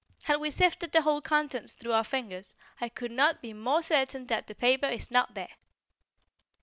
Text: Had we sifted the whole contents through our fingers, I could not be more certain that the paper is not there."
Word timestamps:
Had 0.23 0.37
we 0.37 0.49
sifted 0.49 0.91
the 0.93 1.03
whole 1.03 1.21
contents 1.21 1.75
through 1.75 1.91
our 1.93 2.03
fingers, 2.03 2.55
I 2.79 2.89
could 2.89 3.11
not 3.11 3.39
be 3.39 3.53
more 3.53 3.83
certain 3.83 4.25
that 4.25 4.47
the 4.47 4.55
paper 4.55 4.87
is 4.87 5.11
not 5.11 5.35
there." 5.35 5.57